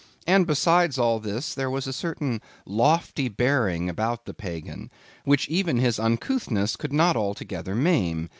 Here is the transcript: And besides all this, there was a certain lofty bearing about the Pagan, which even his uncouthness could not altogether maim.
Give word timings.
And 0.25 0.47
besides 0.47 0.97
all 0.97 1.19
this, 1.19 1.53
there 1.53 1.69
was 1.69 1.85
a 1.85 1.93
certain 1.93 2.41
lofty 2.65 3.29
bearing 3.29 3.87
about 3.87 4.25
the 4.25 4.33
Pagan, 4.33 4.89
which 5.25 5.47
even 5.47 5.77
his 5.77 5.99
uncouthness 5.99 6.75
could 6.75 6.91
not 6.91 7.15
altogether 7.15 7.75
maim. 7.75 8.27